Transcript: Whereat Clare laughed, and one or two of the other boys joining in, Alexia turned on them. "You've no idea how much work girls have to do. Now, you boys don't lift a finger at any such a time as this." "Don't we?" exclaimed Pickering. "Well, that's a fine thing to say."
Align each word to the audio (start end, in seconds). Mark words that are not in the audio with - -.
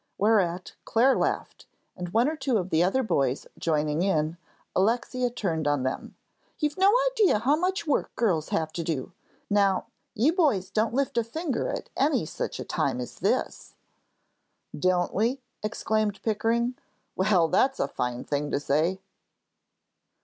Whereat 0.17 0.73
Clare 0.83 1.15
laughed, 1.15 1.67
and 1.95 2.09
one 2.09 2.27
or 2.27 2.35
two 2.35 2.57
of 2.57 2.71
the 2.71 2.83
other 2.83 3.03
boys 3.03 3.45
joining 3.59 4.01
in, 4.01 4.37
Alexia 4.75 5.29
turned 5.29 5.67
on 5.67 5.83
them. 5.83 6.15
"You've 6.57 6.75
no 6.75 6.91
idea 7.11 7.37
how 7.37 7.55
much 7.55 7.85
work 7.85 8.15
girls 8.15 8.49
have 8.49 8.73
to 8.73 8.83
do. 8.83 9.11
Now, 9.47 9.85
you 10.15 10.33
boys 10.33 10.71
don't 10.71 10.95
lift 10.95 11.19
a 11.19 11.23
finger 11.23 11.69
at 11.69 11.91
any 11.95 12.25
such 12.25 12.59
a 12.59 12.65
time 12.65 12.99
as 12.99 13.19
this." 13.19 13.75
"Don't 14.75 15.13
we?" 15.13 15.43
exclaimed 15.61 16.19
Pickering. 16.23 16.79
"Well, 17.15 17.47
that's 17.47 17.79
a 17.79 17.87
fine 17.87 18.23
thing 18.23 18.49
to 18.49 18.59
say." 18.59 18.99